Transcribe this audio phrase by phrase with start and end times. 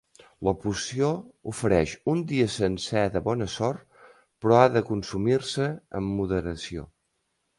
[0.45, 1.09] La poció
[1.51, 4.01] ofereix un dia sencer de bona sort
[4.45, 6.89] però ha de consumir-se amb moderació.